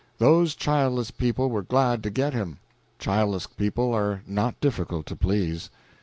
Those 0.17 0.55
childless 0.55 1.11
people 1.11 1.51
were 1.51 1.61
glad 1.61 2.01
to 2.01 2.09
get 2.09 2.33
him. 2.33 2.57
Childless 2.97 3.45
people 3.45 3.93
are 3.93 4.23
not 4.25 4.59
difficult 4.59 5.05
to 5.05 5.15
please. 5.15 5.69